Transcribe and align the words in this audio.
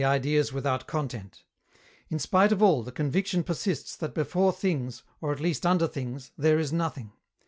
ideas 0.03 0.51
without 0.51 0.87
content; 0.87 1.43
in 2.09 2.17
spite 2.17 2.51
of 2.51 2.59
all, 2.59 2.81
the 2.81 2.91
conviction 2.91 3.43
persists 3.43 3.95
that 3.95 4.15
before 4.15 4.51
things, 4.51 5.03
or 5.21 5.31
at 5.31 5.39
least 5.39 5.63
under 5.63 5.87
things, 5.87 6.31
there 6.35 6.57
is 6.57 6.73
"Nothing." 6.73 7.11